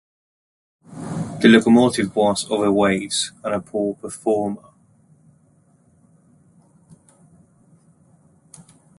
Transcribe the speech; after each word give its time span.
The 0.83 1.47
locomotive 1.47 2.15
was 2.15 2.49
overweight 2.49 3.13
and 3.43 3.53
a 3.53 3.59
poor 3.59 3.93
performer. 3.93 4.63